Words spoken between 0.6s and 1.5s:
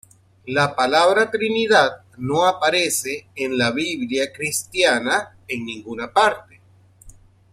palabra